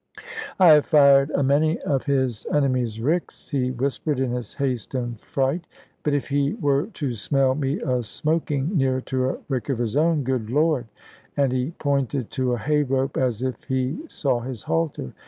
[0.59, 5.21] "I have fired a many of his enemies' ricks," he whispered, in his haste and
[5.21, 5.67] fright;
[6.01, 9.95] "but if he were to smell me a smoking near to a rick of his
[9.95, 10.87] own, good Lord!"
[11.37, 15.13] and he pointed to a hay rope, as if he saw his halter.